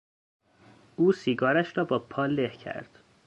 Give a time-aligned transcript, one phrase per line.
[0.95, 2.99] او سیگارش را با پا له کرد.